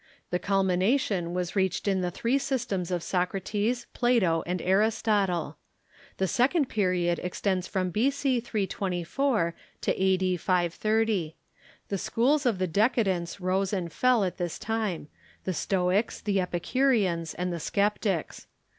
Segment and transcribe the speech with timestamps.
[0.31, 5.57] The culmination was reached in the three systems of Socrates, Plato, and Aristotle.
[6.17, 8.39] The second period extends from b.c.
[8.39, 10.37] 324 to A.i).
[10.37, 11.35] 530.
[11.89, 15.07] The schools of the decadence rose and fell at this time—
[15.45, 18.47] the Stoics, the Epicureans, and the Sceptics.